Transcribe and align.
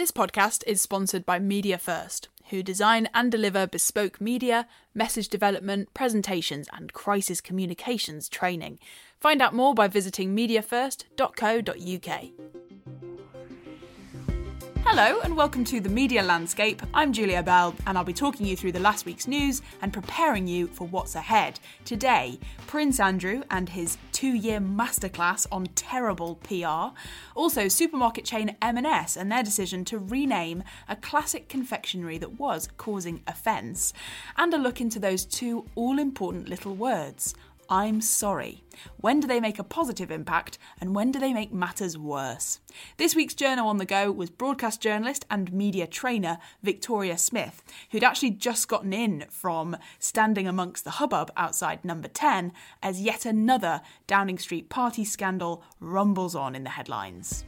This 0.00 0.10
podcast 0.10 0.64
is 0.66 0.80
sponsored 0.80 1.26
by 1.26 1.38
Media 1.38 1.76
First, 1.76 2.28
who 2.48 2.62
design 2.62 3.10
and 3.12 3.30
deliver 3.30 3.66
bespoke 3.66 4.18
media, 4.18 4.66
message 4.94 5.28
development, 5.28 5.92
presentations, 5.92 6.70
and 6.72 6.90
crisis 6.94 7.42
communications 7.42 8.30
training. 8.30 8.78
Find 9.18 9.42
out 9.42 9.52
more 9.52 9.74
by 9.74 9.88
visiting 9.88 10.34
mediafirst.co.uk. 10.34 12.59
Hello 14.92 15.20
and 15.22 15.36
welcome 15.36 15.62
to 15.66 15.78
the 15.78 15.88
Media 15.88 16.20
Landscape. 16.20 16.82
I'm 16.92 17.12
Julia 17.12 17.44
Bell 17.44 17.76
and 17.86 17.96
I'll 17.96 18.02
be 18.02 18.12
talking 18.12 18.44
you 18.44 18.56
through 18.56 18.72
the 18.72 18.80
last 18.80 19.06
week's 19.06 19.28
news 19.28 19.62
and 19.82 19.92
preparing 19.92 20.48
you 20.48 20.66
for 20.66 20.88
what's 20.88 21.14
ahead. 21.14 21.60
Today, 21.84 22.40
Prince 22.66 22.98
Andrew 22.98 23.44
and 23.52 23.68
his 23.68 23.98
two-year 24.10 24.58
masterclass 24.58 25.46
on 25.52 25.66
terrible 25.76 26.40
PR. 26.42 26.92
Also, 27.36 27.68
supermarket 27.68 28.24
chain 28.24 28.56
M&S 28.60 29.16
and 29.16 29.30
their 29.30 29.44
decision 29.44 29.84
to 29.84 29.96
rename 29.96 30.64
a 30.88 30.96
classic 30.96 31.48
confectionery 31.48 32.18
that 32.18 32.40
was 32.40 32.68
causing 32.76 33.22
offence. 33.28 33.92
And 34.36 34.52
a 34.52 34.58
look 34.58 34.80
into 34.80 34.98
those 34.98 35.24
two 35.24 35.66
all-important 35.76 36.48
little 36.48 36.74
words, 36.74 37.32
I'm 37.72 38.00
sorry. 38.00 38.64
When 38.96 39.20
do 39.20 39.28
they 39.28 39.38
make 39.38 39.60
a 39.60 39.64
positive 39.64 40.10
impact 40.10 40.58
and 40.80 40.92
when 40.92 41.12
do 41.12 41.20
they 41.20 41.32
make 41.32 41.52
matters 41.52 41.96
worse? 41.96 42.58
This 42.96 43.14
week's 43.14 43.34
journo 43.34 43.64
on 43.64 43.76
the 43.76 43.84
go 43.84 44.10
was 44.10 44.28
broadcast 44.28 44.80
journalist 44.80 45.24
and 45.30 45.52
media 45.52 45.86
trainer 45.86 46.38
Victoria 46.64 47.16
Smith, 47.16 47.62
who'd 47.92 48.02
actually 48.02 48.30
just 48.32 48.66
gotten 48.66 48.92
in 48.92 49.26
from 49.30 49.76
standing 50.00 50.48
amongst 50.48 50.82
the 50.82 50.90
hubbub 50.90 51.30
outside 51.36 51.84
number 51.84 52.08
10 52.08 52.52
as 52.82 53.00
yet 53.00 53.24
another 53.24 53.82
Downing 54.08 54.38
Street 54.38 54.68
party 54.68 55.04
scandal 55.04 55.62
rumbles 55.78 56.34
on 56.34 56.56
in 56.56 56.64
the 56.64 56.70
headlines. 56.70 57.44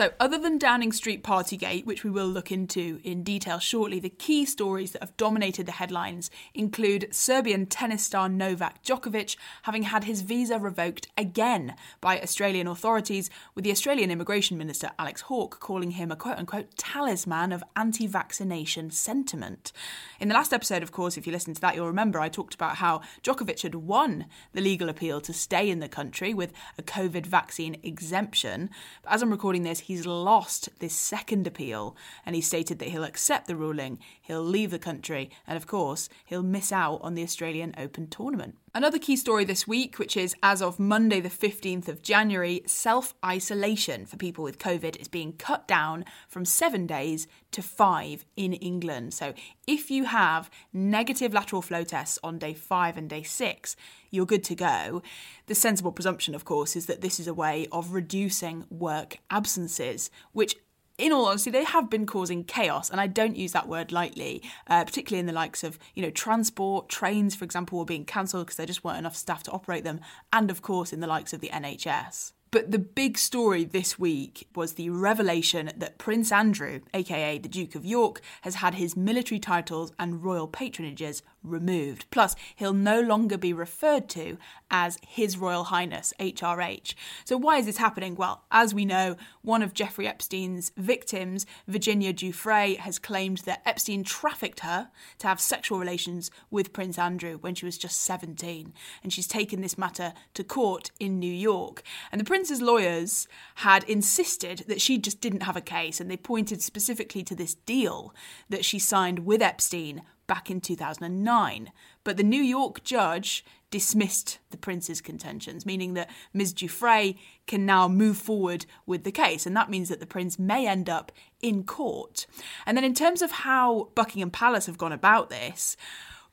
So, 0.00 0.12
other 0.18 0.38
than 0.38 0.56
Downing 0.56 0.92
Street 0.92 1.22
Partygate, 1.22 1.84
which 1.84 2.04
we 2.04 2.10
will 2.10 2.26
look 2.26 2.50
into 2.50 3.00
in 3.04 3.22
detail 3.22 3.58
shortly, 3.58 4.00
the 4.00 4.08
key 4.08 4.46
stories 4.46 4.92
that 4.92 5.02
have 5.02 5.14
dominated 5.18 5.66
the 5.66 5.72
headlines 5.72 6.30
include 6.54 7.14
Serbian 7.14 7.66
tennis 7.66 8.04
star 8.04 8.26
Novak 8.26 8.82
Djokovic 8.82 9.36
having 9.64 9.82
had 9.82 10.04
his 10.04 10.22
visa 10.22 10.58
revoked 10.58 11.08
again 11.18 11.74
by 12.00 12.18
Australian 12.18 12.66
authorities, 12.66 13.28
with 13.54 13.62
the 13.62 13.70
Australian 13.70 14.10
Immigration 14.10 14.56
Minister 14.56 14.90
Alex 14.98 15.20
Hawke 15.20 15.60
calling 15.60 15.90
him 15.90 16.10
a 16.10 16.16
quote 16.16 16.38
unquote 16.38 16.78
talisman 16.78 17.52
of 17.52 17.62
anti 17.76 18.06
vaccination 18.06 18.90
sentiment. 18.90 19.70
In 20.18 20.28
the 20.28 20.34
last 20.34 20.54
episode, 20.54 20.82
of 20.82 20.92
course, 20.92 21.18
if 21.18 21.26
you 21.26 21.32
listen 21.34 21.52
to 21.52 21.60
that, 21.60 21.74
you'll 21.74 21.86
remember 21.86 22.20
I 22.20 22.30
talked 22.30 22.54
about 22.54 22.76
how 22.76 23.02
Djokovic 23.22 23.60
had 23.64 23.74
won 23.74 24.24
the 24.54 24.62
legal 24.62 24.88
appeal 24.88 25.20
to 25.20 25.34
stay 25.34 25.68
in 25.68 25.80
the 25.80 25.90
country 25.90 26.32
with 26.32 26.54
a 26.78 26.82
COVID 26.82 27.26
vaccine 27.26 27.78
exemption. 27.82 28.70
But 29.02 29.12
as 29.12 29.20
I'm 29.20 29.30
recording 29.30 29.64
this, 29.64 29.89
he's 29.90 30.06
lost 30.06 30.68
this 30.78 30.94
second 30.94 31.48
appeal 31.48 31.96
and 32.24 32.36
he 32.36 32.40
stated 32.40 32.78
that 32.78 32.90
he'll 32.90 33.02
accept 33.02 33.48
the 33.48 33.56
ruling, 33.56 33.98
he'll 34.22 34.40
leave 34.40 34.70
the 34.70 34.78
country, 34.78 35.28
and 35.48 35.56
of 35.56 35.66
course, 35.66 36.08
he'll 36.24 36.44
miss 36.44 36.70
out 36.70 37.00
on 37.02 37.14
the 37.14 37.24
Australian 37.24 37.74
Open 37.76 38.06
tournament. 38.06 38.56
Another 38.72 39.00
key 39.00 39.16
story 39.16 39.44
this 39.44 39.66
week, 39.66 39.98
which 39.98 40.16
is 40.16 40.36
as 40.44 40.62
of 40.62 40.78
Monday, 40.78 41.18
the 41.18 41.28
15th 41.28 41.88
of 41.88 42.02
January, 42.02 42.62
self 42.66 43.14
isolation 43.24 44.06
for 44.06 44.16
people 44.16 44.44
with 44.44 44.60
COVID 44.60 44.94
is 45.00 45.08
being 45.08 45.32
cut 45.32 45.66
down 45.66 46.04
from 46.28 46.44
seven 46.44 46.86
days 46.86 47.26
to 47.50 47.62
five 47.62 48.24
in 48.36 48.52
England. 48.52 49.12
So 49.12 49.34
if 49.66 49.90
you 49.90 50.04
have 50.04 50.48
negative 50.72 51.34
lateral 51.34 51.62
flow 51.62 51.82
tests 51.82 52.20
on 52.22 52.38
day 52.38 52.54
five 52.54 52.96
and 52.96 53.10
day 53.10 53.24
six, 53.24 53.74
you're 54.12 54.24
good 54.24 54.44
to 54.44 54.54
go. 54.54 55.02
The 55.46 55.56
sensible 55.56 55.90
presumption, 55.90 56.36
of 56.36 56.44
course, 56.44 56.76
is 56.76 56.86
that 56.86 57.00
this 57.00 57.18
is 57.18 57.26
a 57.26 57.34
way 57.34 57.66
of 57.72 57.92
reducing 57.92 58.66
work 58.70 59.18
absences, 59.30 60.10
which 60.30 60.54
in 61.00 61.12
all 61.12 61.26
honesty, 61.26 61.50
they 61.50 61.64
have 61.64 61.88
been 61.88 62.06
causing 62.06 62.44
chaos, 62.44 62.90
and 62.90 63.00
I 63.00 63.06
don't 63.06 63.36
use 63.36 63.52
that 63.52 63.68
word 63.68 63.90
lightly, 63.90 64.42
uh, 64.66 64.84
particularly 64.84 65.20
in 65.20 65.26
the 65.26 65.32
likes 65.32 65.64
of, 65.64 65.78
you 65.94 66.02
know, 66.02 66.10
transport, 66.10 66.88
trains, 66.88 67.34
for 67.34 67.44
example, 67.44 67.78
were 67.78 67.84
being 67.84 68.04
cancelled 68.04 68.46
because 68.46 68.56
there 68.56 68.66
just 68.66 68.84
weren't 68.84 68.98
enough 68.98 69.16
staff 69.16 69.42
to 69.44 69.50
operate 69.50 69.84
them, 69.84 70.00
and 70.32 70.50
of 70.50 70.62
course 70.62 70.92
in 70.92 71.00
the 71.00 71.06
likes 71.06 71.32
of 71.32 71.40
the 71.40 71.48
NHS. 71.48 72.32
But 72.52 72.72
the 72.72 72.80
big 72.80 73.16
story 73.16 73.62
this 73.64 73.96
week 73.96 74.48
was 74.56 74.72
the 74.72 74.90
revelation 74.90 75.70
that 75.76 75.98
Prince 75.98 76.32
Andrew, 76.32 76.80
aka 76.92 77.38
the 77.38 77.48
Duke 77.48 77.76
of 77.76 77.86
York, 77.86 78.20
has 78.42 78.56
had 78.56 78.74
his 78.74 78.96
military 78.96 79.38
titles 79.38 79.92
and 80.00 80.24
royal 80.24 80.48
patronages 80.48 81.22
removed. 81.42 82.06
Plus, 82.10 82.36
he'll 82.56 82.72
no 82.72 83.00
longer 83.00 83.36
be 83.36 83.52
referred 83.52 84.08
to 84.10 84.38
as 84.70 84.98
His 85.06 85.36
Royal 85.36 85.64
Highness, 85.64 86.12
HRH. 86.20 86.94
So, 87.24 87.36
why 87.36 87.58
is 87.58 87.66
this 87.66 87.78
happening? 87.78 88.14
Well, 88.14 88.44
as 88.50 88.74
we 88.74 88.84
know, 88.84 89.16
one 89.42 89.62
of 89.62 89.74
Jeffrey 89.74 90.06
Epstein's 90.06 90.72
victims, 90.76 91.46
Virginia 91.66 92.12
Giuffre, 92.12 92.76
has 92.78 92.98
claimed 92.98 93.38
that 93.38 93.62
Epstein 93.66 94.04
trafficked 94.04 94.60
her 94.60 94.90
to 95.18 95.26
have 95.26 95.40
sexual 95.40 95.78
relations 95.78 96.30
with 96.50 96.72
Prince 96.72 96.98
Andrew 96.98 97.38
when 97.38 97.54
she 97.54 97.64
was 97.64 97.78
just 97.78 98.00
17. 98.02 98.72
And 99.02 99.12
she's 99.12 99.26
taken 99.26 99.60
this 99.60 99.78
matter 99.78 100.12
to 100.34 100.44
court 100.44 100.90
in 101.00 101.18
New 101.18 101.32
York. 101.32 101.82
And 102.12 102.20
the 102.20 102.24
Prince's 102.24 102.60
lawyers 102.60 103.26
had 103.56 103.84
insisted 103.84 104.64
that 104.68 104.80
she 104.80 104.98
just 104.98 105.20
didn't 105.20 105.42
have 105.42 105.56
a 105.56 105.60
case, 105.60 106.00
and 106.00 106.10
they 106.10 106.16
pointed 106.16 106.62
specifically 106.62 107.22
to 107.24 107.34
this 107.34 107.54
deal 107.54 108.14
that 108.48 108.64
she 108.64 108.78
signed 108.78 109.20
with 109.20 109.42
Epstein 109.42 110.02
back 110.30 110.48
in 110.48 110.60
2009. 110.60 111.72
But 112.04 112.16
the 112.16 112.22
New 112.22 112.40
York 112.40 112.84
judge 112.84 113.44
dismissed 113.72 114.38
the 114.50 114.56
prince's 114.56 115.00
contentions, 115.00 115.66
meaning 115.66 115.94
that 115.94 116.08
Ms. 116.32 116.54
Giuffre 116.54 117.18
can 117.48 117.66
now 117.66 117.88
move 117.88 118.16
forward 118.16 118.64
with 118.86 119.02
the 119.02 119.10
case. 119.10 119.44
And 119.44 119.56
that 119.56 119.70
means 119.70 119.88
that 119.88 119.98
the 119.98 120.06
prince 120.06 120.38
may 120.38 120.68
end 120.68 120.88
up 120.88 121.10
in 121.42 121.64
court. 121.64 122.28
And 122.64 122.76
then, 122.76 122.84
in 122.84 122.94
terms 122.94 123.22
of 123.22 123.32
how 123.32 123.88
Buckingham 123.96 124.30
Palace 124.30 124.66
have 124.66 124.78
gone 124.78 124.92
about 124.92 125.30
this, 125.30 125.76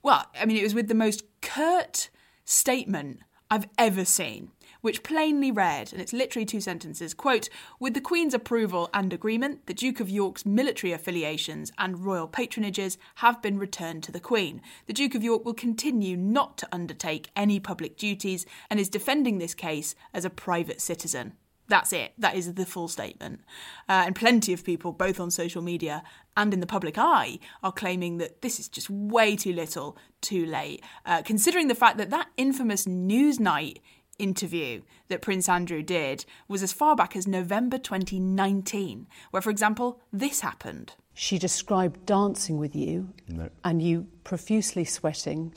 well, 0.04 0.28
I 0.40 0.46
mean, 0.46 0.58
it 0.58 0.64
was 0.64 0.76
with 0.76 0.90
the 0.90 0.94
most 0.94 1.24
curt 1.42 2.12
statement 2.46 3.22
I've 3.50 3.68
ever 3.80 4.06
seen 4.06 4.52
which 4.88 5.04
plainly 5.04 5.52
read, 5.52 5.92
and 5.92 6.02
it's 6.02 6.14
literally 6.14 6.46
two 6.46 6.62
sentences, 6.62 7.14
quote, 7.14 7.50
with 7.78 7.94
the 7.94 8.00
Queen's 8.00 8.34
approval 8.34 8.90
and 8.94 9.12
agreement, 9.12 9.66
the 9.66 9.74
Duke 9.74 10.00
of 10.00 10.10
York's 10.10 10.46
military 10.46 10.94
affiliations 10.94 11.74
and 11.78 12.06
royal 12.06 12.26
patronages 12.26 12.96
have 13.16 13.42
been 13.42 13.60
returned 13.60 14.02
to 14.04 14.14
the 14.14 14.22
Queen. 14.22 14.62
The 14.86 14.94
Duke 14.94 15.14
of 15.14 15.26
York 15.26 15.44
will 15.44 15.54
continue 15.54 16.16
not 16.16 16.58
to 16.60 16.70
undertake 16.72 17.32
any 17.36 17.60
public 17.60 17.98
duties 17.98 18.46
and 18.70 18.80
is 18.80 18.88
defending 18.88 19.40
this 19.40 19.54
case 19.54 19.94
as 20.14 20.24
a 20.24 20.30
private 20.30 20.80
citizen. 20.80 21.34
That's 21.68 21.92
it. 21.92 22.14
That 22.18 22.36
is 22.36 22.54
the 22.54 22.66
full 22.66 22.88
statement. 22.88 23.42
Uh, 23.90 24.04
and 24.06 24.16
plenty 24.16 24.54
of 24.54 24.64
people, 24.64 24.94
both 24.94 25.20
on 25.20 25.30
social 25.32 25.62
media 25.62 26.02
and 26.38 26.54
in 26.54 26.62
the 26.62 26.66
public 26.66 26.98
eye, 26.98 27.40
are 27.62 27.74
claiming 27.74 28.20
that 28.20 28.42
this 28.42 28.58
is 28.58 28.70
just 28.70 28.90
way 28.90 29.36
too 29.36 29.52
little, 29.52 29.98
too 30.22 30.46
late. 30.46 30.82
Uh, 31.06 31.24
considering 31.24 31.68
the 31.68 31.76
fact 31.76 31.98
that 31.98 32.10
that 32.10 32.30
infamous 32.38 32.86
Newsnight 32.86 33.80
interview 34.20 34.82
that 35.08 35.22
Prince 35.22 35.48
Andrew 35.50 35.82
did 35.82 36.26
was 36.48 36.64
as 36.64 36.74
far 36.74 36.96
back 36.96 37.16
as 37.16 37.28
November 37.28 37.78
2019, 37.78 39.08
where, 39.32 39.42
for 39.42 39.50
example, 39.50 40.02
this 40.12 40.42
happened. 40.42 40.94
She 41.14 41.40
described 41.40 42.06
dancing 42.06 42.58
with 42.58 42.76
you 42.76 43.14
no. 43.28 43.50
and 43.64 43.82
you 43.82 44.08
profusely 44.24 44.86
sweating. 44.86 45.54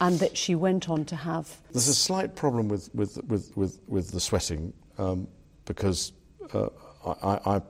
and 0.00 0.18
that 0.20 0.36
she 0.36 0.54
went 0.54 0.88
on 0.88 1.04
to 1.06 1.16
have. 1.16 1.56
There's 1.72 1.88
a 1.88 1.94
slight 1.94 2.36
problem 2.36 2.68
with, 2.68 2.88
with, 2.94 3.18
with, 3.26 3.56
with, 3.56 3.80
with 3.88 4.12
the 4.12 4.20
sweating 4.20 4.72
um, 4.96 5.26
because 5.64 6.12
uh, 6.54 6.68
I, 7.04 7.56
I, 7.56 7.62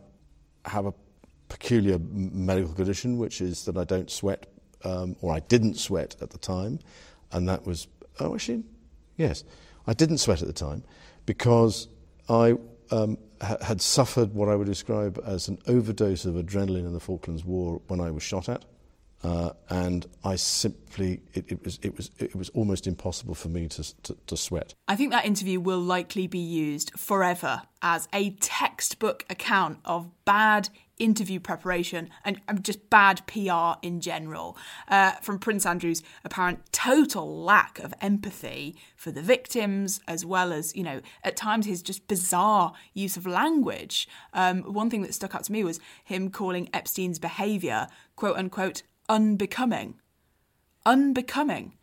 have 0.64 0.84
a 0.84 0.92
peculiar 1.48 1.98
medical 2.10 2.74
condition, 2.74 3.16
which 3.16 3.40
is 3.40 3.64
that 3.64 3.78
I 3.78 3.84
don't 3.84 4.10
sweat, 4.10 4.46
um, 4.84 5.16
or 5.22 5.32
I 5.32 5.40
didn't 5.40 5.78
sweat 5.78 6.16
at 6.20 6.30
the 6.30 6.38
time, 6.38 6.78
and 7.32 7.48
that 7.48 7.66
was, 7.66 7.88
oh, 8.20 8.34
actually, 8.34 8.64
yes. 9.16 9.44
I 9.88 9.94
didn't 9.94 10.18
sweat 10.18 10.42
at 10.42 10.46
the 10.46 10.52
time 10.52 10.84
because 11.24 11.88
I 12.28 12.56
um, 12.90 13.16
ha- 13.40 13.56
had 13.62 13.80
suffered 13.80 14.34
what 14.34 14.50
I 14.50 14.54
would 14.54 14.66
describe 14.66 15.18
as 15.24 15.48
an 15.48 15.58
overdose 15.66 16.26
of 16.26 16.34
adrenaline 16.34 16.84
in 16.84 16.92
the 16.92 17.00
Falklands 17.00 17.42
War 17.42 17.80
when 17.88 17.98
I 17.98 18.10
was 18.10 18.22
shot 18.22 18.50
at. 18.50 18.66
Uh, 19.22 19.50
and 19.68 20.06
I 20.24 20.36
simply, 20.36 21.20
it, 21.34 21.44
it, 21.48 21.64
was, 21.64 21.78
it, 21.82 21.96
was, 21.96 22.10
it 22.18 22.36
was 22.36 22.50
almost 22.50 22.86
impossible 22.86 23.34
for 23.34 23.48
me 23.48 23.66
to, 23.68 24.02
to, 24.02 24.16
to 24.26 24.36
sweat. 24.36 24.74
I 24.86 24.94
think 24.94 25.10
that 25.10 25.24
interview 25.24 25.58
will 25.58 25.80
likely 25.80 26.26
be 26.26 26.38
used 26.38 26.92
forever 26.96 27.62
as 27.82 28.08
a 28.12 28.30
textbook 28.30 29.24
account 29.28 29.78
of 29.84 30.10
bad 30.24 30.68
interview 30.98 31.38
preparation 31.40 32.10
and, 32.24 32.40
just 32.62 32.90
bad 32.90 33.24
PR 33.26 33.78
in 33.82 34.00
general. 34.00 34.56
Uh, 34.88 35.12
from 35.22 35.38
Prince 35.38 35.64
Andrew's 35.64 36.02
apparent 36.24 36.60
total 36.72 37.42
lack 37.42 37.78
of 37.78 37.94
empathy 38.00 38.76
for 38.96 39.10
the 39.10 39.22
victims, 39.22 40.00
as 40.08 40.24
well 40.24 40.52
as, 40.52 40.74
you 40.74 40.82
know, 40.82 41.00
at 41.22 41.36
times 41.36 41.66
his 41.66 41.82
just 41.82 42.08
bizarre 42.08 42.72
use 42.94 43.16
of 43.16 43.26
language. 43.26 44.08
Um, 44.32 44.62
one 44.62 44.90
thing 44.90 45.02
that 45.02 45.14
stuck 45.14 45.34
out 45.34 45.44
to 45.44 45.52
me 45.52 45.64
was 45.64 45.80
him 46.04 46.30
calling 46.30 46.68
Epstein's 46.72 47.18
behaviour, 47.18 47.88
quote 48.16 48.36
unquote, 48.36 48.82
unbecoming. 49.08 50.00
Unbecoming. 50.84 51.74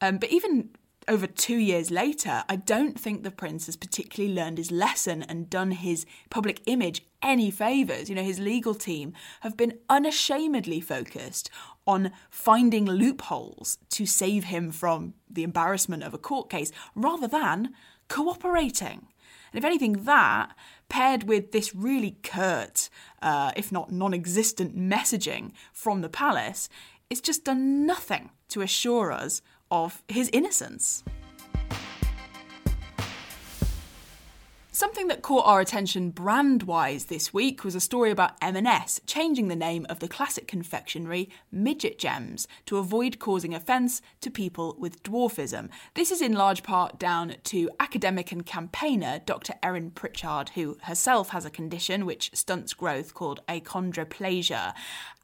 Um, 0.00 0.18
but 0.18 0.30
even 0.30 0.70
over 1.08 1.26
two 1.26 1.56
years 1.56 1.90
later, 1.90 2.44
I 2.48 2.56
don't 2.56 3.00
think 3.00 3.22
the 3.22 3.30
prince 3.30 3.66
has 3.66 3.76
particularly 3.76 4.34
learned 4.34 4.58
his 4.58 4.70
lesson 4.70 5.22
and 5.22 5.48
done 5.48 5.70
his 5.72 6.04
public 6.30 6.60
image 6.66 7.02
any 7.22 7.50
favours. 7.50 8.08
You 8.08 8.14
know, 8.14 8.22
his 8.22 8.38
legal 8.38 8.74
team 8.74 9.14
have 9.40 9.56
been 9.56 9.78
unashamedly 9.88 10.80
focused 10.80 11.50
on 11.86 12.12
finding 12.30 12.84
loopholes 12.84 13.78
to 13.90 14.04
save 14.04 14.44
him 14.44 14.70
from 14.70 15.14
the 15.28 15.42
embarrassment 15.42 16.02
of 16.02 16.12
a 16.12 16.18
court 16.18 16.50
case 16.50 16.70
rather 16.94 17.26
than 17.26 17.70
cooperating. 18.08 19.08
And 19.52 19.58
if 19.58 19.64
anything, 19.64 20.04
that, 20.04 20.54
paired 20.88 21.24
with 21.24 21.52
this 21.52 21.74
really 21.74 22.16
curt, 22.22 22.88
uh, 23.22 23.52
if 23.56 23.72
not 23.72 23.90
non 23.90 24.14
existent 24.14 24.76
messaging 24.76 25.52
from 25.72 26.00
the 26.00 26.08
palace, 26.08 26.68
it's 27.10 27.20
just 27.20 27.44
done 27.44 27.86
nothing 27.86 28.30
to 28.48 28.62
assure 28.62 29.12
us 29.12 29.42
of 29.70 30.02
his 30.08 30.30
innocence. 30.32 31.02
Something 34.78 35.08
that 35.08 35.22
caught 35.22 35.44
our 35.44 35.58
attention 35.58 36.10
brand-wise 36.10 37.06
this 37.06 37.34
week 37.34 37.64
was 37.64 37.74
a 37.74 37.80
story 37.80 38.12
about 38.12 38.36
M&S 38.40 39.00
changing 39.08 39.48
the 39.48 39.56
name 39.56 39.84
of 39.90 39.98
the 39.98 40.06
classic 40.06 40.46
confectionery 40.46 41.30
Midget 41.50 41.98
Gems 41.98 42.46
to 42.66 42.78
avoid 42.78 43.18
causing 43.18 43.52
offence 43.52 44.00
to 44.20 44.30
people 44.30 44.76
with 44.78 45.02
dwarfism. 45.02 45.68
This 45.94 46.12
is 46.12 46.22
in 46.22 46.34
large 46.34 46.62
part 46.62 46.96
down 46.96 47.34
to 47.42 47.68
academic 47.80 48.30
and 48.30 48.46
campaigner 48.46 49.18
Dr. 49.26 49.54
Erin 49.64 49.90
Pritchard, 49.90 50.50
who 50.50 50.78
herself 50.82 51.30
has 51.30 51.44
a 51.44 51.50
condition 51.50 52.06
which 52.06 52.30
stunts 52.32 52.72
growth 52.72 53.14
called 53.14 53.40
achondroplasia. 53.48 54.74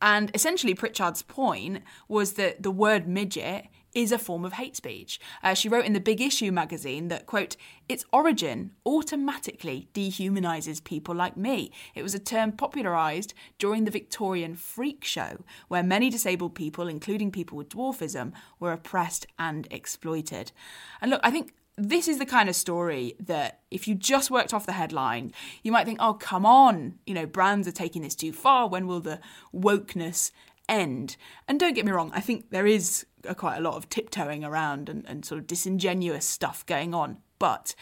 And 0.03 0.33
essentially 0.35 0.75
Pritchard's 0.75 1.23
point 1.23 1.85
was 2.09 2.33
that 2.33 2.65
the 2.65 2.73
word 2.73 3.07
midget 3.07 3.69
is 3.95 4.13
a 4.13 4.19
form 4.19 4.45
of 4.45 4.55
hate 4.55 4.77
speech. 4.77 5.21
Uh, 5.43 5.55
she 5.55 5.69
wrote 5.69 5.85
in 5.85 5.93
the 5.93 6.01
Big 6.01 6.21
Issue 6.21 6.51
magazine 6.51 7.09
that, 7.09 7.27
quote, 7.27 7.57
its 7.89 8.05
origin 8.13 8.73
automatically 8.85 9.89
dehumanises 9.95 10.83
people 10.83 11.15
like 11.15 11.37
me. 11.37 11.73
It 11.95 12.03
was 12.03 12.15
a 12.15 12.19
term 12.19 12.53
popularised 12.53 13.35
during 13.59 13.85
the 13.85 13.91
Victorian 13.91 14.55
freak 14.57 15.05
show, 15.05 15.45
where 15.69 15.83
many 15.83 16.11
disabled 16.11 16.55
people, 16.55 16.89
including 16.89 17.31
people 17.31 17.57
with 17.57 17.69
dwarfism, 17.69 18.33
were 18.59 18.73
oppressed 18.73 19.27
and 19.39 19.69
exploited. 19.71 20.53
And 21.01 21.11
look, 21.11 21.21
I 21.23 21.31
think 21.31 21.55
this 21.77 22.07
is 22.09 22.19
the 22.19 22.27
kind 22.27 22.49
of 22.49 22.55
story 22.55 23.17
that 23.19 23.61
if 23.71 23.89
you 23.89 23.95
just 23.95 24.31
worked 24.31 24.55
off 24.55 24.67
the 24.67 24.73
headline, 24.73 25.33
you 25.63 25.73
might 25.73 25.85
think, 25.85 25.99
oh, 26.01 26.15
come 26.15 26.47
on, 26.47 26.95
you 27.07 27.15
know, 27.15 27.27
brands 27.27 27.67
are 27.67 27.73
taking 27.73 28.03
this 28.03 28.15
too 28.15 28.33
far. 28.33 28.69
When 28.69 28.87
will 28.87 29.01
the 29.01 29.21
wokeness 29.53 30.31
end? 30.69 31.17
And 31.49 31.59
don't 31.59 31.75
get 31.75 31.85
me 31.85 31.93
wrong, 31.93 32.13
I 32.15 32.21
think 32.21 32.51
there 32.51 32.67
is 32.67 33.07
quite 33.33 33.57
a 33.57 33.61
lot 33.61 33.77
of 33.77 33.89
tiptoeing 33.89 34.45
around 34.45 34.89
and, 34.89 35.05
and 35.07 35.25
sort 35.25 35.39
of 35.39 35.47
disingenuous 35.47 36.27
stuff 36.27 36.67
going 36.67 36.95
on. 36.95 37.19
But 37.39 37.75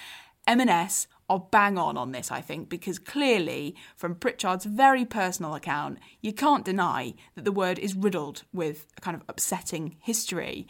M&S 0.46 1.06
are 1.28 1.46
bang 1.50 1.78
on 1.78 1.96
on 1.96 2.12
this, 2.12 2.30
I 2.30 2.40
think, 2.40 2.68
because 2.68 2.98
clearly, 2.98 3.74
from 3.96 4.14
Pritchard's 4.14 4.64
very 4.66 5.04
personal 5.04 5.54
account, 5.54 5.98
you 6.20 6.32
can't 6.32 6.64
deny 6.64 7.14
that 7.34 7.44
the 7.44 7.52
word 7.52 7.78
is 7.78 7.94
riddled 7.94 8.42
with 8.52 8.86
a 8.98 9.00
kind 9.00 9.16
of 9.16 9.22
upsetting 9.28 9.96
history. 10.00 10.66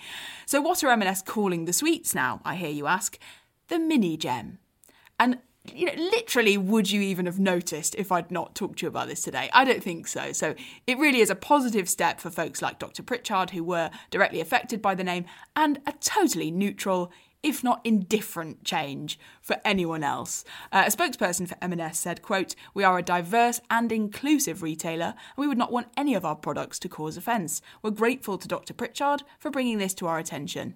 So, 0.47 0.61
what 0.61 0.85
are 0.85 0.91
M&S 0.91 1.23
calling 1.23 1.65
the 1.65 1.73
sweets 1.73 2.15
now, 2.15 2.41
I 2.45 2.57
hear 2.57 2.71
you 2.71 2.87
ask? 2.87 3.19
The 3.69 3.79
mini 3.79 4.17
gem. 4.17 4.59
And 5.19 5.39
you 5.65 5.87
know, 5.87 5.93
literally, 5.97 6.59
would 6.59 6.91
you 6.91 7.01
even 7.01 7.27
have 7.27 7.39
noticed 7.39 7.95
if 7.95 8.11
I'd 8.11 8.31
not 8.31 8.55
talked 8.55 8.81
to 8.81 8.87
you 8.87 8.89
about 8.89 9.09
this 9.09 9.23
today? 9.23 9.49
I 9.53 9.65
don't 9.65 9.83
think 9.83 10.09
so. 10.09 10.33
So 10.33 10.55
it 10.87 10.99
really 10.99 11.21
is 11.21 11.31
a 11.31 11.37
positive 11.37 11.89
step 11.89 12.21
for 12.21 12.31
folks 12.31 12.61
like 12.61 12.79
Dr. 12.79 13.03
Pritchard, 13.03 13.51
who 13.51 13.63
were 13.63 13.91
directly 14.11 14.41
affected 14.41 14.83
by 14.83 14.95
the 14.95 15.05
name, 15.05 15.25
and 15.55 15.81
a 15.87 15.93
totally 15.93 16.51
neutral, 16.51 17.13
if 17.45 17.63
not 17.63 17.81
indifferent 17.85 18.65
change 18.65 19.21
for 19.41 19.61
anyone 19.65 20.03
else. 20.03 20.45
Uh, 20.73 20.85
a 20.87 20.91
spokesperson 20.91 21.47
for 21.47 21.57
M&S 21.63 21.99
said, 21.99 22.23
quote, 22.23 22.57
We 22.75 22.83
are 22.83 22.99
a 22.99 23.03
diverse 23.03 23.61
and 23.71 23.93
inclusive 23.93 24.63
retailer, 24.63 25.15
and 25.15 25.37
we 25.37 25.47
would 25.47 25.59
not 25.59 25.73
want 25.73 25.89
any 25.97 26.15
of 26.15 26.25
our 26.25 26.37
products 26.37 26.81
to 26.81 26.89
cause 26.89 27.17
offence. 27.17 27.63
We're 27.83 27.91
grateful 27.91 28.37
to 28.39 28.49
Dr. 28.49 28.75
Pritchard 28.75 29.23
for 29.39 29.51
bringing 29.51 29.79
this 29.79 29.95
to 29.95 30.09
our 30.09 30.19
attention. 30.19 30.75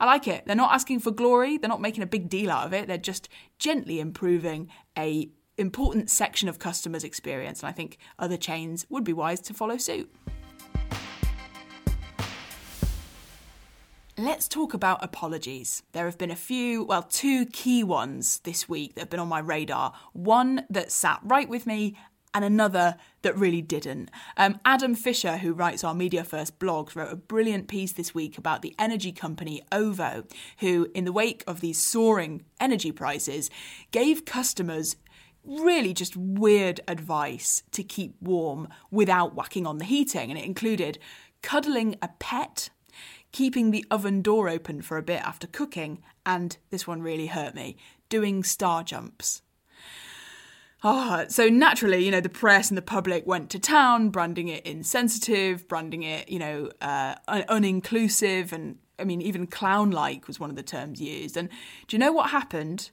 I 0.00 0.06
like 0.06 0.26
it. 0.26 0.46
They're 0.46 0.56
not 0.56 0.72
asking 0.72 1.00
for 1.00 1.10
glory, 1.10 1.58
they're 1.58 1.68
not 1.68 1.82
making 1.82 2.02
a 2.02 2.06
big 2.06 2.30
deal 2.30 2.50
out 2.50 2.66
of 2.66 2.72
it, 2.72 2.88
they're 2.88 2.96
just 2.96 3.28
gently 3.58 4.00
improving 4.00 4.70
a 4.98 5.28
important 5.58 6.08
section 6.08 6.48
of 6.48 6.58
customers' 6.58 7.04
experience, 7.04 7.60
and 7.60 7.68
I 7.68 7.72
think 7.72 7.98
other 8.18 8.38
chains 8.38 8.86
would 8.88 9.04
be 9.04 9.12
wise 9.12 9.42
to 9.42 9.52
follow 9.52 9.76
suit. 9.76 10.10
Let's 14.16 14.48
talk 14.48 14.74
about 14.74 15.04
apologies. 15.04 15.82
There 15.92 16.04
have 16.06 16.18
been 16.18 16.30
a 16.30 16.36
few, 16.36 16.84
well, 16.84 17.02
two 17.02 17.46
key 17.46 17.84
ones 17.84 18.40
this 18.40 18.68
week 18.68 18.94
that 18.94 19.02
have 19.02 19.10
been 19.10 19.20
on 19.20 19.28
my 19.28 19.38
radar. 19.38 19.92
One 20.12 20.66
that 20.68 20.92
sat 20.92 21.20
right 21.24 21.48
with 21.48 21.66
me, 21.66 21.96
and 22.34 22.44
another 22.44 22.96
that 23.22 23.36
really 23.36 23.62
didn't. 23.62 24.10
Um, 24.36 24.58
Adam 24.64 24.94
Fisher, 24.94 25.38
who 25.38 25.52
writes 25.52 25.84
our 25.84 25.94
Media 25.94 26.24
First 26.24 26.58
blog, 26.58 26.94
wrote 26.94 27.12
a 27.12 27.16
brilliant 27.16 27.68
piece 27.68 27.92
this 27.92 28.14
week 28.14 28.38
about 28.38 28.62
the 28.62 28.74
energy 28.78 29.12
company 29.12 29.62
OVO, 29.72 30.24
who, 30.58 30.88
in 30.94 31.04
the 31.04 31.12
wake 31.12 31.44
of 31.46 31.60
these 31.60 31.80
soaring 31.80 32.44
energy 32.60 32.92
prices, 32.92 33.50
gave 33.90 34.24
customers 34.24 34.96
really 35.44 35.94
just 35.94 36.16
weird 36.16 36.80
advice 36.86 37.62
to 37.72 37.82
keep 37.82 38.14
warm 38.20 38.68
without 38.90 39.34
whacking 39.34 39.66
on 39.66 39.78
the 39.78 39.84
heating. 39.84 40.30
And 40.30 40.38
it 40.38 40.44
included 40.44 40.98
cuddling 41.42 41.96
a 42.02 42.08
pet, 42.18 42.70
keeping 43.32 43.70
the 43.70 43.84
oven 43.90 44.22
door 44.22 44.48
open 44.48 44.82
for 44.82 44.96
a 44.98 45.02
bit 45.02 45.22
after 45.22 45.46
cooking, 45.46 46.02
and 46.26 46.56
this 46.70 46.86
one 46.86 47.02
really 47.02 47.26
hurt 47.26 47.54
me 47.54 47.76
doing 48.08 48.42
star 48.42 48.82
jumps. 48.82 49.40
Ah, 50.82 51.26
so 51.28 51.48
naturally, 51.50 52.02
you 52.02 52.10
know, 52.10 52.22
the 52.22 52.30
press 52.30 52.70
and 52.70 52.78
the 52.78 52.82
public 52.82 53.26
went 53.26 53.50
to 53.50 53.58
town, 53.58 54.08
branding 54.08 54.48
it 54.48 54.64
insensitive, 54.64 55.68
branding 55.68 56.02
it, 56.04 56.30
you 56.30 56.38
know, 56.38 56.70
uh, 56.80 57.16
un- 57.28 57.44
uninclusive, 57.50 58.50
and 58.52 58.78
I 58.98 59.04
mean, 59.04 59.20
even 59.20 59.46
clown-like 59.46 60.26
was 60.26 60.40
one 60.40 60.48
of 60.48 60.56
the 60.56 60.62
terms 60.62 61.00
used. 61.00 61.36
And 61.36 61.50
do 61.86 61.96
you 61.96 61.98
know 61.98 62.12
what 62.12 62.30
happened? 62.30 62.90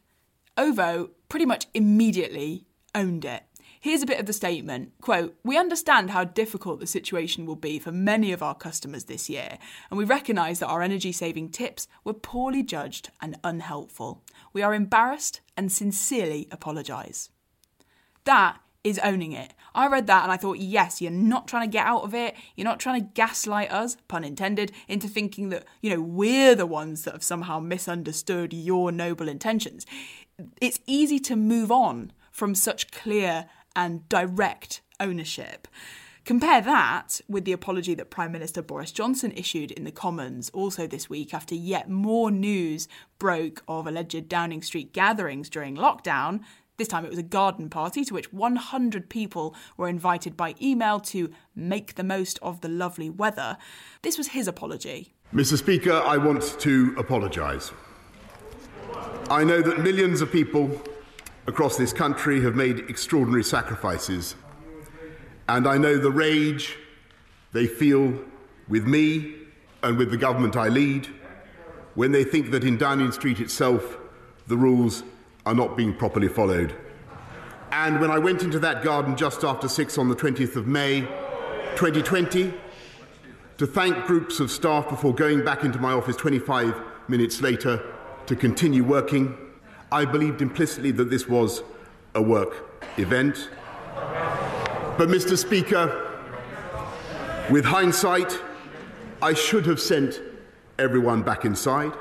Ovo 0.58 1.12
pretty 1.30 1.46
much 1.46 1.68
immediately 1.74 2.66
owned 2.94 3.24
it. 3.24 3.44
Here's 3.80 4.02
a 4.02 4.08
bit 4.08 4.20
of 4.20 4.26
the 4.26 4.34
statement. 4.34 4.92
Quote, 5.00 5.38
We 5.46 5.58
understand 5.58 6.10
how 6.10 6.26
difficult 6.26 6.82
the 6.82 6.88
situation 6.88 7.46
will 7.46 7.56
be 7.56 7.80
for 7.80 7.94
many 7.94 8.34
of 8.34 8.44
our 8.44 8.56
customers 8.56 9.06
this 9.06 9.30
year, 9.30 9.60
and 9.90 9.98
we 9.98 10.04
recognise 10.04 10.60
that 10.60 10.68
our 10.68 10.82
energy 10.82 11.14
saving 11.14 11.52
tips 11.52 11.88
were 12.04 12.14
poorly 12.14 12.64
judged 12.64 13.12
and 13.22 13.38
unhelpful. 13.46 14.26
We 14.52 14.62
are 14.62 14.74
embarrassed 14.74 15.40
and 15.56 15.72
sincerely 15.72 16.50
apologise. 16.52 17.30
That 18.28 18.60
is 18.84 19.00
owning 19.06 19.32
it. 19.32 19.54
I 19.74 19.88
read 19.88 20.06
that 20.08 20.24
and 20.24 20.32
I 20.34 20.36
thought, 20.36 20.58
yes, 20.58 21.02
you're 21.02 21.10
not 21.12 21.48
trying 21.48 21.66
to 21.66 21.72
get 21.72 21.86
out 21.86 22.04
of 22.04 22.14
it. 22.14 22.36
You're 22.58 22.66
not 22.66 22.78
trying 22.78 23.02
to 23.02 23.10
gaslight 23.14 23.72
us, 23.72 23.96
pun 24.10 24.26
intended, 24.26 24.74
into 24.90 25.08
thinking 25.08 25.48
that, 25.48 25.64
you 25.82 25.90
know, 25.90 26.02
we're 26.02 26.54
the 26.54 26.66
ones 26.66 27.06
that 27.06 27.14
have 27.14 27.24
somehow 27.24 27.62
misunderstood 27.62 28.52
your 28.52 28.92
noble 28.92 29.30
intentions. 29.30 29.86
It's 30.60 30.82
easy 30.86 31.20
to 31.20 31.38
move 31.38 31.72
on 31.72 32.12
from 32.30 32.54
such 32.54 32.92
clear 32.92 33.46
and 33.78 34.10
direct 34.10 34.82
ownership. 35.00 35.70
Compare 36.26 36.60
that 36.60 37.22
with 37.30 37.46
the 37.46 37.54
apology 37.54 37.96
that 37.96 38.10
Prime 38.10 38.34
Minister 38.34 38.62
Boris 38.62 38.92
Johnson 38.92 39.32
issued 39.38 39.72
in 39.72 39.86
the 39.86 39.92
Commons 39.92 40.50
also 40.50 40.86
this 40.86 41.10
week 41.10 41.34
after 41.34 41.56
yet 41.56 41.90
more 41.90 42.30
news 42.30 42.90
broke 43.20 43.64
of 43.70 43.88
alleged 43.88 44.28
Downing 44.28 44.62
Street 44.62 44.92
gatherings 44.92 45.50
during 45.50 45.78
lockdown 45.78 46.42
this 46.78 46.88
time 46.88 47.04
it 47.06 47.10
was 47.10 47.20
a 47.20 47.24
garden 47.24 47.70
party 47.70 48.06
to 48.06 48.14
which 48.14 48.32
100 48.32 49.10
people 49.10 49.56
were 49.76 49.88
invited 49.88 50.38
by 50.38 50.56
email 50.62 51.00
to 51.00 51.32
make 51.56 51.96
the 51.96 52.04
most 52.04 52.40
of 52.42 52.62
the 52.62 52.70
lovely 52.70 53.10
weather. 53.10 53.58
This 54.04 54.18
was 54.18 54.30
his 54.30 54.48
apology. 54.48 55.14
Mr. 55.34 55.58
Speaker, 55.58 55.94
I 55.94 56.18
want 56.18 56.56
to 56.60 56.96
apologise. 56.98 57.72
I 59.30 59.44
know 59.44 59.62
that 59.62 59.80
millions 59.80 60.22
of 60.22 60.32
people 60.32 60.82
across 61.48 61.78
this 61.78 61.92
country 61.92 62.42
have 62.42 62.56
made 62.56 62.80
extraordinary 62.90 63.44
sacrifices, 63.44 64.36
and 65.50 65.68
I 65.68 65.78
know 65.78 65.98
the 65.98 66.12
rage 66.12 66.78
they 67.52 67.66
feel 67.66 68.14
with 68.68 68.86
me 68.86 69.34
and 69.84 69.98
with 69.98 70.12
the 70.12 70.18
government 70.18 70.56
I 70.56 70.68
lead 70.68 71.08
when 71.96 72.12
they 72.12 72.24
think 72.24 72.52
that 72.52 72.64
in 72.64 72.78
Downing 72.78 73.12
Street 73.12 73.40
itself 73.40 73.98
the 74.48 74.58
rules 74.58 75.04
are 75.48 75.56
not 75.56 75.78
being 75.78 75.94
properly 75.94 76.28
followed. 76.28 76.76
And 77.72 78.02
when 78.02 78.12
I 78.12 78.18
went 78.20 78.44
into 78.44 78.60
that 78.60 78.84
garden 78.84 79.16
just 79.16 79.46
after 79.46 79.70
six 79.70 79.98
on 79.98 80.10
the 80.10 80.16
20th 80.16 80.58
of 80.58 80.68
May 80.68 81.02
2020 81.78 82.54
to 83.58 83.66
thank 83.66 84.06
groups 84.06 84.42
of 84.42 84.52
staff 84.52 84.90
before 84.90 85.16
going 85.16 85.46
back 85.46 85.64
into 85.64 85.80
my 85.80 85.94
office 85.94 86.18
25 86.18 86.76
minutes 87.08 87.42
later 87.42 87.82
to 88.26 88.36
continue 88.36 88.84
working, 88.84 89.38
I 89.90 90.04
believed 90.04 90.42
implicitly 90.42 90.92
that 90.92 91.10
this 91.10 91.30
was 91.30 91.64
a 92.14 92.22
work 92.22 92.82
event. 92.98 93.50
But, 94.98 95.08
Mr. 95.08 95.38
Speaker, 95.38 96.12
with 97.50 97.64
hindsight, 97.64 98.38
I 99.22 99.34
should 99.34 99.66
have 99.66 99.80
sent 99.80 100.20
everyone 100.78 101.22
back 101.22 101.46
inside. 101.46 101.94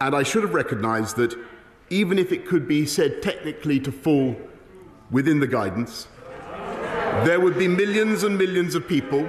And 0.00 0.14
I 0.14 0.22
should 0.22 0.42
have 0.42 0.54
recognised 0.54 1.16
that 1.16 1.36
even 1.90 2.18
if 2.18 2.32
it 2.32 2.46
could 2.46 2.66
be 2.66 2.86
said 2.86 3.22
technically 3.22 3.80
to 3.80 3.92
fall 3.92 4.36
within 5.10 5.40
the 5.40 5.46
guidance, 5.46 6.06
there 7.24 7.40
would 7.40 7.58
be 7.58 7.68
millions 7.68 8.22
and 8.22 8.38
millions 8.38 8.74
of 8.74 8.86
people 8.86 9.26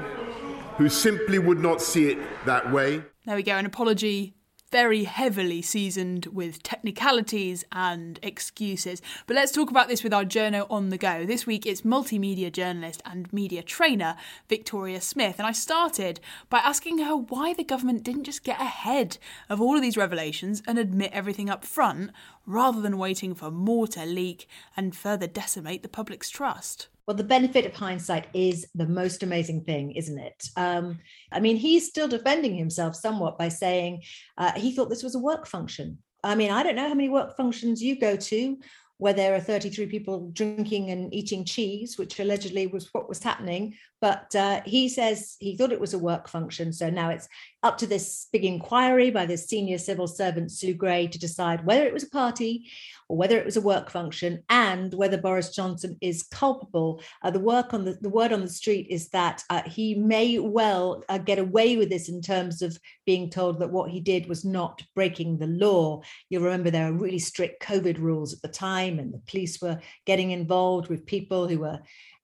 who 0.77 0.88
simply 0.88 1.39
would 1.39 1.60
not 1.60 1.82
see 1.82 2.10
it 2.10 2.18
that 2.46 2.72
way. 2.72 3.03
There 3.25 3.36
we 3.36 3.44
go, 3.44 3.58
an 3.58 3.65
apology 3.65 4.36
very 4.72 5.04
heavily 5.04 5.62
seasoned 5.62 6.28
with 6.28 6.63
technicalities 6.63 7.66
and 7.74 8.20
excuses. 8.24 9.01
But 9.28 9.36
let's 9.36 9.51
talk 9.51 9.70
about 9.70 9.90
this 9.90 10.04
with 10.04 10.13
our 10.13 10.24
journo 10.24 10.66
on 10.70 10.90
the 10.90 10.98
go. 10.98 11.25
This 11.25 11.46
week 11.46 11.66
it's 11.66 11.82
multimedia 11.82 12.51
journalist 12.51 13.01
and 13.06 13.32
media 13.34 13.63
trainer 13.63 14.16
Victoria 14.48 15.01
Smith. 15.01 15.36
And 15.38 15.48
I 15.48 15.51
started 15.51 16.22
by 16.50 16.60
asking 16.60 17.00
her 17.00 17.18
why 17.18 17.54
the 17.54 17.66
government 17.66 18.04
didn't 18.04 18.24
just 18.24 18.44
get 18.44 18.62
ahead 18.62 19.18
of 19.50 19.60
all 19.60 19.75
of 19.75 19.82
these 19.82 19.98
revelations 19.98 20.63
and 20.66 20.80
admit 20.80 21.12
everything 21.12 21.50
up 21.50 21.66
front 21.66 22.12
rather 22.46 22.82
than 22.82 22.98
waiting 22.98 23.36
for 23.36 23.51
more 23.51 23.88
to 23.88 24.06
leak 24.06 24.48
and 24.78 24.96
further 24.96 25.28
decimate 25.28 25.84
the 25.84 25.90
public's 25.90 26.30
trust. 26.30 26.88
Well, 27.12 27.18
the 27.18 27.25
benefit 27.25 27.65
of 27.65 27.74
hindsight 27.74 28.27
is 28.34 28.65
the 28.74 28.88
most 28.88 29.22
amazing 29.22 29.65
thing, 29.65 29.91
isn't 29.98 30.18
it? 30.18 30.46
Um, 30.56 31.00
I 31.30 31.41
mean, 31.41 31.58
he's 31.58 31.89
still 31.89 32.08
defending 32.08 32.56
himself 32.56 32.96
somewhat 32.96 33.38
by 33.38 33.50
saying 33.50 34.03
uh, 34.38 34.53
he 34.53 34.72
thought 34.72 34.88
this 34.88 35.03
was 35.03 35.15
a 35.15 35.20
work 35.20 35.46
function. 35.46 35.98
I 36.24 36.36
mean, 36.36 36.51
I 36.51 36.63
don't 36.63 36.77
know 36.77 36.88
how 36.88 36.94
many 36.94 37.10
work 37.10 37.36
functions 37.36 37.84
you 37.84 38.00
go 38.00 38.15
to 38.15 38.58
where 38.98 39.12
there 39.12 39.36
are 39.36 39.41
33 39.41 39.88
people 39.88 40.30
drinking 40.32 40.91
and 40.91 41.13
eating 41.13 41.44
cheese, 41.44 41.98
which 41.98 42.18
allegedly 42.22 42.68
was 42.68 42.88
what 42.94 43.10
was 43.10 43.22
happening. 43.22 43.75
But 44.01 44.36
uh, 44.36 44.62
he 44.65 44.89
says 44.89 45.38
he 45.39 45.55
thought 45.55 45.72
it 45.72 45.79
was 45.79 45.93
a 45.93 46.00
work 46.00 46.27
function. 46.27 46.74
So 46.74 46.89
now 46.89 47.10
it's 47.10 47.29
up 47.62 47.77
to 47.77 47.88
this 47.88 48.27
big 48.34 48.43
inquiry 48.43 49.12
by 49.12 49.27
this 49.27 49.48
senior 49.48 49.77
civil 49.77 50.08
servant, 50.08 50.51
Sue 50.51 50.74
Gray, 50.74 51.08
to 51.08 51.20
decide 51.20 51.65
whether 51.65 51.86
it 51.86 51.93
was 51.93 52.03
a 52.03 52.10
party 52.10 52.67
or 53.08 53.17
whether 53.17 53.38
it 53.38 53.46
was 53.46 53.58
a 53.58 53.62
work 53.62 53.91
function 53.91 54.43
and 54.50 54.91
whether 54.96 55.17
Boris 55.17 55.53
Johnson 55.53 55.98
is 56.01 56.24
culpable. 56.24 57.01
Uh, 57.22 57.29
the 57.29 57.39
work 57.39 57.75
on 57.75 57.86
the, 57.86 57.93
the 58.01 58.10
word 58.10 58.34
on 58.34 58.41
the 58.41 58.50
street 58.50 58.88
is 58.89 59.10
that 59.10 59.43
uh, 59.51 59.62
he 59.63 59.93
may 59.93 60.39
well 60.39 61.03
uh, 61.08 61.20
get 61.20 61.38
away 61.38 61.77
with 61.77 61.89
this 61.89 62.10
in 62.10 62.22
terms 62.22 62.63
of 62.63 62.79
being 63.05 63.29
told 63.29 63.60
that 63.60 63.72
what 63.72 63.91
he 63.91 64.00
did 64.00 64.27
was 64.27 64.43
not 64.43 64.81
breaking 64.96 65.38
the 65.38 65.48
law. 65.48 66.01
You'll 66.29 66.43
remember 66.43 66.72
there 66.72 66.88
are 66.88 66.93
really 66.93 67.20
strict 67.20 67.62
COVID 67.62 68.00
rules 68.00 68.34
at 68.34 68.41
the 68.41 68.48
time, 68.48 68.98
and 68.98 69.13
the 69.13 69.20
police 69.20 69.62
were 69.62 69.79
getting 70.05 70.31
involved 70.31 70.88
with 70.88 71.05
people 71.05 71.48
who 71.48 71.60
were 71.60 71.79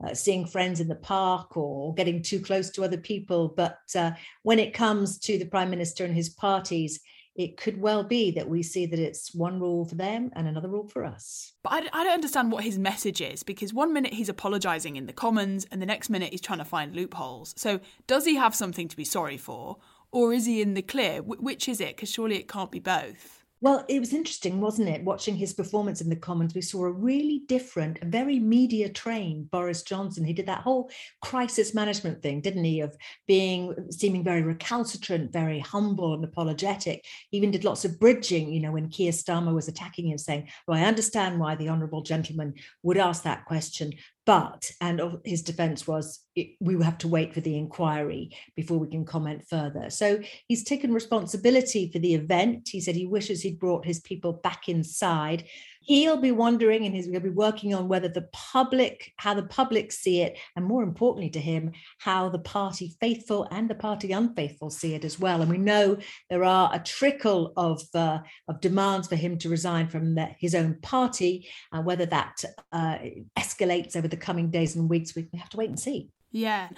uh, 0.06 0.14
seeing 0.14 0.46
friends 0.46 0.80
in 0.80 0.88
the 0.88 0.96
park 0.96 1.58
or 1.58 1.94
getting 1.96 2.22
too 2.22 2.40
close 2.40 2.70
to 2.72 2.84
other 2.84 2.98
people. 2.98 3.54
But 3.56 3.80
uh, 3.96 4.12
when 4.44 4.60
it 4.60 4.74
comes 4.74 5.18
to 5.20 5.38
the 5.38 5.46
prime 5.46 5.70
minister 5.70 6.06
and 6.06 6.16
his 6.16 6.30
parties, 6.30 7.00
it 7.36 7.56
could 7.56 7.80
well 7.80 8.04
be 8.04 8.32
that 8.32 8.50
we 8.50 8.64
see 8.64 8.88
that 8.88 9.00
it's 9.00 9.34
one 9.34 9.60
rule 9.60 9.86
for 9.86 9.96
them 9.96 10.32
and 10.36 10.48
another 10.48 10.68
rule 10.68 10.88
for 10.88 11.06
us. 11.06 11.54
But 11.64 11.74
I, 11.74 11.78
I 11.94 12.04
don't 12.04 12.14
understand 12.14 12.52
what 12.52 12.64
his 12.64 12.80
message 12.80 13.22
is 13.22 13.44
because 13.44 13.74
one 13.74 13.94
minute 13.94 14.14
he's 14.14 14.30
apologising 14.30 14.96
in 14.96 15.06
the 15.06 15.14
Commons 15.14 15.68
and 15.72 15.80
the 15.80 15.86
next 15.86 16.10
minute 16.10 16.32
he's 16.32 16.42
trying 16.42 16.60
to 16.60 16.66
find 16.66 16.96
loopholes. 16.96 17.54
So 17.56 17.80
does 18.08 18.26
he 18.26 18.36
have 18.36 18.56
something 18.56 18.88
to 18.88 18.98
be 18.98 19.06
sorry 19.06 19.38
for? 19.38 19.78
Or 20.12 20.34
is 20.34 20.48
he 20.48 20.62
in 20.62 20.74
the 20.74 20.82
clear? 20.82 21.20
Wh- 21.20 21.44
which 21.44 21.70
is 21.70 21.80
it? 21.80 21.96
Because 21.96 22.12
surely 22.12 22.38
it 22.38 22.48
can't 22.48 22.72
be 22.72 22.80
both. 22.80 23.37
Well, 23.60 23.86
it 23.90 24.00
was 24.00 24.14
interesting, 24.14 24.62
wasn't 24.62 24.90
it? 24.90 25.04
Watching 25.04 25.36
his 25.36 25.52
performance 25.52 26.00
in 26.00 26.10
the 26.10 26.16
Commons, 26.16 26.54
we 26.54 26.62
saw 26.62 26.86
a 26.86 26.92
really 26.92 27.42
different, 27.48 27.98
very 28.04 28.40
media 28.40 28.88
trained 28.88 29.50
Boris 29.50 29.82
Johnson. 29.82 30.24
He 30.24 30.34
did 30.34 30.46
that 30.46 30.62
whole 30.62 30.92
crisis 31.24 31.74
management 31.74 32.22
thing, 32.22 32.42
didn't 32.42 32.64
he? 32.64 32.82
Of 32.82 32.96
being 33.28 33.74
seeming 33.90 34.24
very 34.24 34.44
recalcitrant, 34.44 35.34
very 35.34 35.58
humble 35.58 36.14
and 36.14 36.24
apologetic. 36.24 37.04
Even 37.32 37.50
did 37.50 37.64
lots 37.64 37.84
of 37.84 38.00
bridging, 38.00 38.54
you 38.54 38.60
know, 38.60 38.74
when 38.74 38.90
Keir 38.90 39.12
Starmer 39.12 39.56
was 39.56 39.68
attacking 39.68 40.08
him, 40.08 40.20
saying, 40.20 40.50
Well, 40.68 40.78
I 40.78 40.86
understand 40.86 41.40
why 41.40 41.56
the 41.56 41.70
honourable 41.70 42.04
gentleman 42.04 42.54
would 42.84 42.98
ask 42.98 43.24
that 43.24 43.46
question, 43.46 43.94
but, 44.28 44.70
and 44.82 45.02
his 45.24 45.42
defense 45.42 45.88
was, 45.88 46.20
we 46.60 46.84
have 46.84 46.98
to 46.98 47.08
wait 47.08 47.34
for 47.34 47.40
the 47.40 47.58
inquiry 47.58 48.36
before 48.58 48.78
we 48.78 48.90
can 48.90 49.06
comment 49.06 49.48
further. 49.50 49.90
So 49.90 50.20
he's 50.50 50.66
taken 50.66 50.94
responsibility 50.94 51.90
for 51.90 52.00
the 52.00 52.14
event. 52.14 52.68
He 52.70 52.82
said 52.82 52.96
he 52.96 53.06
wishes 53.06 53.42
he'd 53.42 53.58
brought 53.58 53.86
his 53.86 54.02
people 54.02 54.34
back 54.34 54.68
inside 54.68 55.46
he'll 55.88 56.18
be 56.18 56.34
wondering 56.34 56.86
and 56.86 56.94
he's 56.94 57.06
going 57.06 57.16
to 57.16 57.30
be 57.30 57.30
working 57.30 57.74
on 57.74 57.88
whether 57.88 58.10
the 58.10 58.28
public 58.34 59.14
how 59.16 59.34
the 59.34 59.44
public 59.44 59.92
see 59.92 60.22
it 60.22 60.38
and 60.56 60.66
more 60.66 60.84
importantly 60.84 61.30
to 61.30 61.40
him 61.40 61.72
how 61.98 62.30
the 62.30 62.40
party 62.40 62.96
faithful 63.00 63.48
and 63.52 63.70
the 63.70 63.76
party 63.76 64.12
unfaithful 64.12 64.70
see 64.70 64.94
it 64.94 65.06
as 65.06 65.18
well. 65.18 65.42
And 65.42 65.50
we 65.50 65.58
know 65.58 65.98
there 66.30 66.44
are 66.44 66.70
a 66.74 66.80
trickle 66.80 67.54
of 67.56 67.82
uh, 67.96 68.20
of 68.48 68.60
demands 68.62 69.08
for 69.08 69.16
him 69.16 69.38
to 69.40 69.50
resign 69.50 69.88
from 69.88 70.16
the, 70.16 70.30
his 70.38 70.54
own 70.54 70.78
party 70.82 71.48
and 71.72 71.86
whether 71.86 72.06
that 72.06 72.44
uh, 72.72 72.98
escalates 73.40 73.96
over 73.96 74.08
the 74.08 74.18
coming 74.18 74.52
days 74.52 74.76
and 74.76 74.90
weeks 74.90 75.16
we 75.16 75.28
have 75.38 75.50
to 75.50 75.58
wait 75.58 75.70
and 75.70 75.80
see. 75.80 76.10
Yeah. 76.32 76.70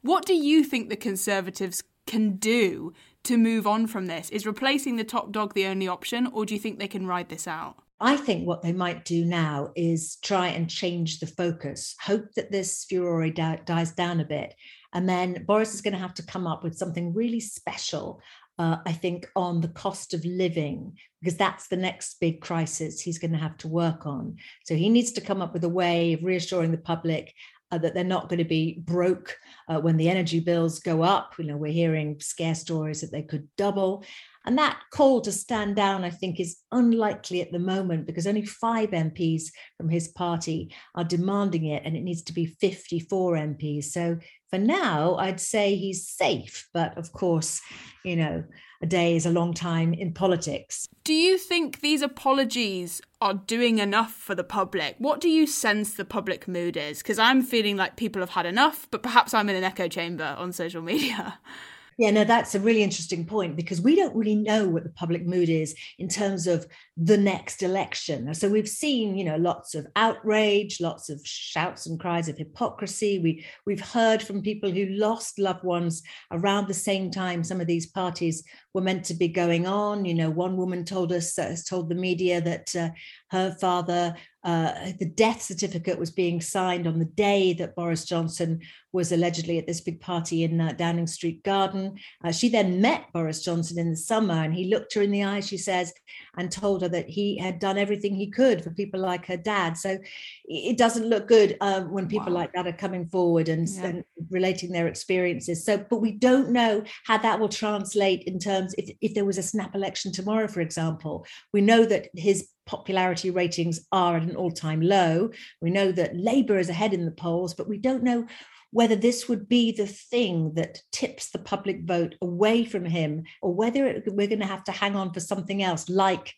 What 0.00 0.24
do 0.24 0.34
you 0.34 0.64
think 0.64 0.88
the 0.88 0.96
conservatives 0.96 1.82
can 2.06 2.36
do 2.36 2.94
to 3.24 3.36
move 3.36 3.66
on 3.66 3.86
from 3.86 4.06
this? 4.06 4.30
Is 4.30 4.46
replacing 4.46 4.96
the 4.96 5.04
top 5.04 5.32
dog 5.32 5.52
the 5.52 5.66
only 5.66 5.86
option 5.86 6.26
or 6.26 6.46
do 6.46 6.54
you 6.54 6.60
think 6.60 6.78
they 6.78 6.88
can 6.88 7.06
ride 7.06 7.28
this 7.28 7.46
out 7.46 7.83
I 8.04 8.18
think 8.18 8.46
what 8.46 8.60
they 8.60 8.74
might 8.74 9.06
do 9.06 9.24
now 9.24 9.70
is 9.74 10.16
try 10.16 10.48
and 10.48 10.68
change 10.68 11.20
the 11.20 11.26
focus, 11.26 11.94
hope 11.98 12.26
that 12.36 12.52
this 12.52 12.84
furore 12.84 13.30
di- 13.30 13.62
dies 13.64 13.92
down 13.92 14.20
a 14.20 14.26
bit. 14.26 14.54
And 14.92 15.08
then 15.08 15.42
Boris 15.46 15.72
is 15.72 15.80
going 15.80 15.94
to 15.94 15.98
have 15.98 16.12
to 16.14 16.26
come 16.26 16.46
up 16.46 16.62
with 16.62 16.76
something 16.76 17.14
really 17.14 17.40
special, 17.40 18.20
uh, 18.58 18.76
I 18.84 18.92
think, 18.92 19.26
on 19.34 19.62
the 19.62 19.68
cost 19.68 20.12
of 20.12 20.22
living, 20.26 20.98
because 21.22 21.38
that's 21.38 21.68
the 21.68 21.78
next 21.78 22.20
big 22.20 22.42
crisis 22.42 23.00
he's 23.00 23.18
going 23.18 23.32
to 23.32 23.38
have 23.38 23.56
to 23.58 23.68
work 23.68 24.04
on. 24.04 24.36
So 24.66 24.74
he 24.74 24.90
needs 24.90 25.12
to 25.12 25.22
come 25.22 25.40
up 25.40 25.54
with 25.54 25.64
a 25.64 25.68
way 25.70 26.12
of 26.12 26.22
reassuring 26.22 26.72
the 26.72 26.76
public 26.76 27.32
uh, 27.70 27.78
that 27.78 27.94
they're 27.94 28.04
not 28.04 28.28
going 28.28 28.38
to 28.38 28.44
be 28.44 28.82
broke 28.84 29.38
uh, 29.66 29.80
when 29.80 29.96
the 29.96 30.10
energy 30.10 30.40
bills 30.40 30.78
go 30.78 31.00
up. 31.02 31.32
You 31.38 31.46
know, 31.46 31.56
we're 31.56 31.72
hearing 31.72 32.20
scare 32.20 32.54
stories 32.54 33.00
that 33.00 33.12
they 33.12 33.22
could 33.22 33.48
double. 33.56 34.04
And 34.46 34.58
that 34.58 34.78
call 34.90 35.20
to 35.22 35.32
stand 35.32 35.76
down, 35.76 36.04
I 36.04 36.10
think, 36.10 36.38
is 36.38 36.58
unlikely 36.70 37.40
at 37.40 37.50
the 37.50 37.58
moment 37.58 38.06
because 38.06 38.26
only 38.26 38.44
five 38.44 38.90
MPs 38.90 39.44
from 39.76 39.88
his 39.88 40.08
party 40.08 40.74
are 40.94 41.04
demanding 41.04 41.66
it, 41.66 41.82
and 41.84 41.96
it 41.96 42.02
needs 42.02 42.22
to 42.24 42.32
be 42.32 42.46
54 42.46 43.34
MPs. 43.36 43.84
So 43.84 44.18
for 44.50 44.58
now, 44.58 45.16
I'd 45.16 45.40
say 45.40 45.76
he's 45.76 46.08
safe. 46.08 46.68
But 46.72 46.96
of 46.98 47.12
course, 47.12 47.60
you 48.04 48.16
know, 48.16 48.44
a 48.82 48.86
day 48.86 49.16
is 49.16 49.24
a 49.24 49.30
long 49.30 49.54
time 49.54 49.94
in 49.94 50.12
politics. 50.12 50.86
Do 51.04 51.14
you 51.14 51.38
think 51.38 51.80
these 51.80 52.02
apologies 52.02 53.00
are 53.20 53.34
doing 53.34 53.78
enough 53.78 54.12
for 54.12 54.34
the 54.34 54.44
public? 54.44 54.96
What 54.98 55.20
do 55.20 55.28
you 55.28 55.46
sense 55.46 55.94
the 55.94 56.04
public 56.04 56.46
mood 56.46 56.76
is? 56.76 56.98
Because 56.98 57.18
I'm 57.18 57.42
feeling 57.42 57.76
like 57.76 57.96
people 57.96 58.20
have 58.20 58.30
had 58.30 58.46
enough, 58.46 58.86
but 58.90 59.02
perhaps 59.02 59.32
I'm 59.32 59.48
in 59.48 59.56
an 59.56 59.64
echo 59.64 59.88
chamber 59.88 60.36
on 60.38 60.52
social 60.52 60.82
media. 60.82 61.38
Yeah, 61.96 62.10
no, 62.10 62.24
that's 62.24 62.54
a 62.54 62.60
really 62.60 62.82
interesting 62.82 63.24
point 63.24 63.56
because 63.56 63.80
we 63.80 63.94
don't 63.94 64.14
really 64.16 64.34
know 64.34 64.68
what 64.68 64.82
the 64.82 64.90
public 64.90 65.24
mood 65.26 65.48
is 65.48 65.74
in 65.98 66.08
terms 66.08 66.46
of 66.46 66.66
the 66.96 67.16
next 67.16 67.62
election. 67.62 68.34
So 68.34 68.48
we've 68.48 68.68
seen, 68.68 69.16
you 69.16 69.24
know, 69.24 69.36
lots 69.36 69.74
of 69.74 69.86
outrage, 69.94 70.80
lots 70.80 71.08
of 71.08 71.20
shouts 71.24 71.86
and 71.86 71.98
cries 72.00 72.28
of 72.28 72.36
hypocrisy. 72.36 73.18
We 73.18 73.44
we've 73.66 73.80
heard 73.80 74.22
from 74.22 74.42
people 74.42 74.70
who 74.70 74.86
lost 74.86 75.38
loved 75.38 75.64
ones 75.64 76.02
around 76.32 76.66
the 76.68 76.74
same 76.74 77.10
time 77.10 77.44
some 77.44 77.60
of 77.60 77.66
these 77.66 77.86
parties 77.86 78.42
were 78.72 78.80
meant 78.80 79.04
to 79.06 79.14
be 79.14 79.28
going 79.28 79.66
on. 79.66 80.04
You 80.04 80.14
know, 80.14 80.30
one 80.30 80.56
woman 80.56 80.84
told 80.84 81.12
us, 81.12 81.38
uh, 81.38 81.44
has 81.44 81.64
told 81.64 81.88
the 81.88 81.94
media 81.94 82.40
that 82.40 82.74
uh, 82.74 82.90
her 83.30 83.54
father 83.60 84.16
uh, 84.44 84.92
the 84.98 85.06
death 85.06 85.40
certificate 85.40 85.98
was 85.98 86.10
being 86.10 86.40
signed 86.40 86.86
on 86.86 86.98
the 86.98 87.04
day 87.06 87.54
that 87.54 87.74
Boris 87.74 88.04
Johnson 88.04 88.60
was 88.92 89.10
allegedly 89.10 89.58
at 89.58 89.66
this 89.66 89.80
big 89.80 90.00
party 90.00 90.44
in 90.44 90.60
uh, 90.60 90.72
Downing 90.72 91.06
Street 91.06 91.42
Garden. 91.42 91.98
Uh, 92.22 92.30
she 92.30 92.48
then 92.48 92.80
met 92.80 93.12
Boris 93.12 93.42
Johnson 93.42 93.78
in 93.78 93.90
the 93.90 93.96
summer 93.96 94.34
and 94.34 94.54
he 94.54 94.68
looked 94.68 94.94
her 94.94 95.02
in 95.02 95.10
the 95.10 95.24
eye, 95.24 95.40
she 95.40 95.56
says, 95.56 95.92
and 96.36 96.52
told 96.52 96.82
her 96.82 96.88
that 96.88 97.08
he 97.08 97.38
had 97.38 97.58
done 97.58 97.78
everything 97.78 98.14
he 98.14 98.30
could 98.30 98.62
for 98.62 98.70
people 98.70 99.00
like 99.00 99.26
her 99.26 99.36
dad. 99.36 99.76
So 99.76 99.98
it 100.44 100.76
doesn't 100.76 101.08
look 101.08 101.26
good 101.26 101.56
um, 101.60 101.90
when 101.90 102.06
people 102.06 102.32
wow. 102.32 102.40
like 102.40 102.52
that 102.52 102.66
are 102.66 102.72
coming 102.72 103.08
forward 103.08 103.48
and, 103.48 103.68
yeah. 103.68 103.86
and, 103.86 104.04
relating 104.30 104.72
their 104.72 104.86
experiences. 104.86 105.64
So, 105.64 105.78
but 105.78 106.00
we 106.00 106.12
don't 106.12 106.50
know 106.50 106.82
how 107.04 107.18
that 107.18 107.40
will 107.40 107.48
translate 107.48 108.22
in 108.24 108.38
terms 108.38 108.74
if, 108.78 108.90
if 109.00 109.14
there 109.14 109.24
was 109.24 109.38
a 109.38 109.42
snap 109.42 109.74
election 109.74 110.12
tomorrow, 110.12 110.48
for 110.48 110.60
example. 110.60 111.26
We 111.52 111.60
know 111.60 111.84
that 111.84 112.08
his 112.14 112.48
popularity 112.66 113.30
ratings 113.30 113.86
are 113.92 114.16
at 114.16 114.22
an 114.22 114.36
all 114.36 114.50
time 114.50 114.80
low. 114.80 115.30
We 115.60 115.70
know 115.70 115.92
that 115.92 116.16
Labour 116.16 116.58
is 116.58 116.68
ahead 116.68 116.92
in 116.92 117.04
the 117.04 117.10
polls, 117.10 117.54
but 117.54 117.68
we 117.68 117.78
don't 117.78 118.02
know 118.02 118.26
whether 118.70 118.96
this 118.96 119.28
would 119.28 119.48
be 119.48 119.70
the 119.70 119.86
thing 119.86 120.52
that 120.54 120.80
tips 120.90 121.30
the 121.30 121.38
public 121.38 121.84
vote 121.84 122.16
away 122.20 122.64
from 122.64 122.84
him 122.84 123.22
or 123.40 123.54
whether 123.54 123.86
it, 123.86 124.02
we're 124.08 124.26
going 124.26 124.40
to 124.40 124.46
have 124.46 124.64
to 124.64 124.72
hang 124.72 124.96
on 124.96 125.12
for 125.12 125.20
something 125.20 125.62
else 125.62 125.88
like 125.88 126.34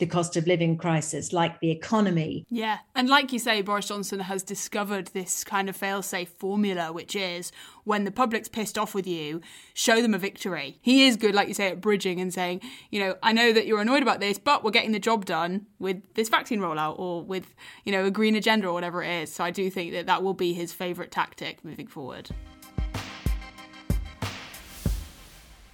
the 0.00 0.06
cost 0.06 0.36
of 0.36 0.46
living 0.46 0.76
crisis, 0.76 1.32
like 1.32 1.60
the 1.60 1.70
economy. 1.70 2.44
Yeah. 2.48 2.78
And 2.96 3.08
like 3.08 3.32
you 3.32 3.38
say, 3.38 3.62
Boris 3.62 3.86
Johnson 3.86 4.18
has 4.18 4.42
discovered 4.42 5.08
this 5.08 5.44
kind 5.44 5.68
of 5.68 5.76
fail 5.76 6.02
safe 6.02 6.30
formula, 6.30 6.92
which 6.92 7.14
is 7.14 7.52
when 7.84 8.04
the 8.04 8.10
public's 8.10 8.48
pissed 8.48 8.76
off 8.76 8.94
with 8.94 9.06
you, 9.06 9.40
show 9.74 10.02
them 10.02 10.14
a 10.14 10.18
victory. 10.18 10.78
He 10.80 11.06
is 11.06 11.16
good, 11.16 11.34
like 11.34 11.48
you 11.48 11.54
say, 11.54 11.68
at 11.68 11.80
bridging 11.80 12.20
and 12.20 12.34
saying, 12.34 12.62
you 12.90 12.98
know, 12.98 13.16
I 13.22 13.32
know 13.32 13.52
that 13.52 13.66
you're 13.66 13.80
annoyed 13.80 14.02
about 14.02 14.18
this, 14.20 14.38
but 14.38 14.64
we're 14.64 14.70
getting 14.70 14.92
the 14.92 14.98
job 14.98 15.24
done 15.24 15.66
with 15.78 16.02
this 16.14 16.28
vaccine 16.28 16.60
rollout 16.60 16.98
or 16.98 17.22
with, 17.22 17.54
you 17.84 17.92
know, 17.92 18.04
a 18.04 18.10
green 18.10 18.34
agenda 18.34 18.66
or 18.66 18.72
whatever 18.72 19.02
it 19.02 19.22
is. 19.22 19.32
So 19.32 19.44
I 19.44 19.50
do 19.50 19.70
think 19.70 19.92
that 19.92 20.06
that 20.06 20.22
will 20.22 20.34
be 20.34 20.52
his 20.52 20.72
favourite 20.72 21.10
tactic 21.10 21.64
moving 21.64 21.86
forward. 21.86 22.30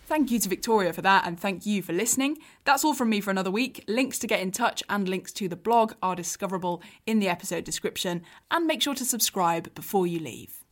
Thank 0.06 0.30
you 0.30 0.38
to 0.38 0.48
Victoria 0.48 0.92
for 0.92 1.02
that, 1.02 1.26
and 1.26 1.36
thank 1.38 1.66
you 1.66 1.82
for 1.82 1.92
listening. 1.92 2.38
That's 2.64 2.84
all 2.84 2.94
from 2.94 3.10
me 3.10 3.20
for 3.20 3.32
another 3.32 3.50
week. 3.50 3.82
Links 3.88 4.20
to 4.20 4.28
get 4.28 4.38
in 4.38 4.52
touch 4.52 4.80
and 4.88 5.08
links 5.08 5.32
to 5.32 5.48
the 5.48 5.56
blog 5.56 5.94
are 6.00 6.14
discoverable 6.14 6.80
in 7.06 7.18
the 7.18 7.28
episode 7.28 7.64
description, 7.64 8.22
and 8.48 8.68
make 8.68 8.80
sure 8.80 8.94
to 8.94 9.04
subscribe 9.04 9.74
before 9.74 10.06
you 10.06 10.20
leave. 10.20 10.62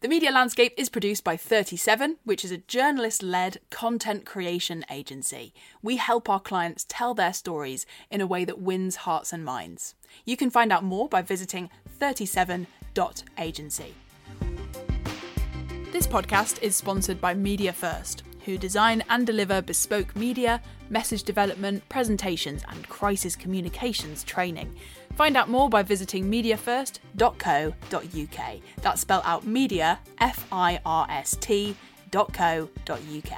The 0.00 0.08
Media 0.08 0.32
Landscape 0.32 0.74
is 0.76 0.88
produced 0.88 1.22
by 1.22 1.36
37, 1.36 2.16
which 2.24 2.44
is 2.44 2.50
a 2.50 2.58
journalist 2.58 3.22
led 3.22 3.58
content 3.70 4.26
creation 4.26 4.84
agency. 4.90 5.54
We 5.82 5.98
help 5.98 6.28
our 6.28 6.40
clients 6.40 6.84
tell 6.88 7.14
their 7.14 7.32
stories 7.32 7.86
in 8.10 8.20
a 8.20 8.26
way 8.26 8.44
that 8.44 8.60
wins 8.60 8.96
hearts 8.96 9.32
and 9.32 9.44
minds. 9.44 9.94
You 10.24 10.36
can 10.36 10.50
find 10.50 10.72
out 10.72 10.82
more 10.82 11.08
by 11.08 11.22
visiting 11.22 11.70
37.agency. 12.00 13.94
This 15.92 16.08
podcast 16.08 16.60
is 16.60 16.74
sponsored 16.74 17.20
by 17.20 17.34
Media 17.34 17.72
First 17.72 18.24
who 18.44 18.58
design 18.58 19.02
and 19.08 19.26
deliver 19.26 19.62
bespoke 19.62 20.14
media, 20.16 20.60
message 20.88 21.22
development, 21.22 21.88
presentations, 21.88 22.62
and 22.68 22.88
crisis 22.88 23.36
communications 23.36 24.24
training. 24.24 24.74
Find 25.14 25.36
out 25.36 25.48
more 25.48 25.68
by 25.68 25.82
visiting 25.82 26.30
mediafirst.co.uk. 26.30 28.60
That's 28.82 29.00
spelled 29.00 29.22
out 29.24 29.46
media, 29.46 29.98
F 30.18 30.46
I 30.52 30.80
R 30.84 31.06
S 31.10 31.36
T, 31.40 31.76
dot 32.10 32.32
co.uk. 32.32 33.32